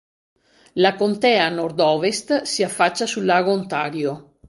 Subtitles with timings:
[0.85, 4.21] La contea a nord-ovest si affaccia sul lago Ontario.